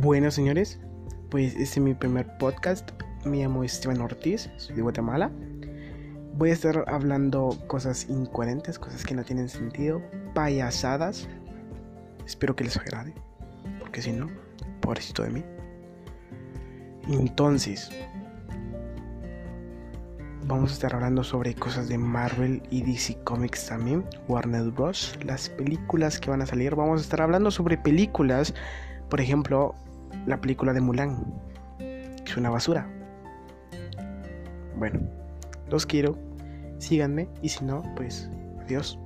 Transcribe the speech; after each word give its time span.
Bueno, 0.00 0.30
señores, 0.30 0.78
pues 1.30 1.52
este 1.52 1.62
es 1.62 1.78
mi 1.78 1.94
primer 1.94 2.36
podcast. 2.36 2.90
Me 3.24 3.38
llamo 3.38 3.64
Esteban 3.64 4.02
Ortiz, 4.02 4.50
soy 4.58 4.76
de 4.76 4.82
Guatemala. 4.82 5.30
Voy 6.34 6.50
a 6.50 6.52
estar 6.52 6.84
hablando 6.86 7.56
cosas 7.66 8.06
incoherentes, 8.10 8.78
cosas 8.78 9.06
que 9.06 9.14
no 9.14 9.24
tienen 9.24 9.48
sentido, 9.48 10.02
payasadas. 10.34 11.26
Espero 12.26 12.54
que 12.54 12.64
les 12.64 12.76
agrade, 12.76 13.14
porque 13.80 14.02
si 14.02 14.12
no, 14.12 14.28
pobrecito 14.82 15.22
de 15.22 15.30
mí. 15.30 15.44
Entonces, 17.08 17.88
vamos 20.44 20.72
a 20.72 20.74
estar 20.74 20.94
hablando 20.94 21.24
sobre 21.24 21.54
cosas 21.54 21.88
de 21.88 21.96
Marvel 21.96 22.62
y 22.68 22.82
DC 22.82 23.16
Comics 23.24 23.68
también, 23.68 24.04
Warner 24.28 24.70
Bros., 24.72 25.18
las 25.24 25.48
películas 25.48 26.20
que 26.20 26.28
van 26.28 26.42
a 26.42 26.46
salir. 26.46 26.74
Vamos 26.74 27.00
a 27.00 27.02
estar 27.02 27.22
hablando 27.22 27.50
sobre 27.50 27.78
películas, 27.78 28.52
por 29.08 29.20
ejemplo, 29.20 29.74
la 30.26 30.40
película 30.40 30.72
de 30.72 30.80
Mulan, 30.80 31.24
es 31.78 32.36
una 32.36 32.50
basura. 32.50 32.86
Bueno, 34.76 35.00
los 35.70 35.86
quiero, 35.86 36.18
síganme 36.78 37.28
y 37.42 37.48
si 37.48 37.64
no, 37.64 37.82
pues 37.94 38.30
adiós. 38.62 38.98